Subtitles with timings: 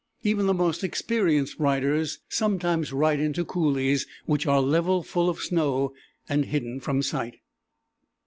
[0.23, 5.93] Even the most experienced riders sometimes ride into coulées which are level full of snow
[6.27, 7.35] and hidden from sight.